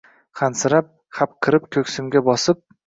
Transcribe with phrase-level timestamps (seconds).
[0.39, 2.65] Hansirab, hapriqib ko‘ksimga bosib